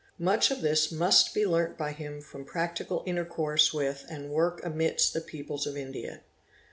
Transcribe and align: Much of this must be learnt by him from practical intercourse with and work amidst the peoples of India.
Much 0.17 0.49
of 0.49 0.61
this 0.63 0.91
must 0.91 1.31
be 1.31 1.45
learnt 1.45 1.77
by 1.77 1.91
him 1.91 2.21
from 2.21 2.43
practical 2.43 3.03
intercourse 3.05 3.71
with 3.71 4.03
and 4.09 4.31
work 4.31 4.59
amidst 4.65 5.13
the 5.13 5.21
peoples 5.21 5.67
of 5.67 5.77
India. 5.77 6.21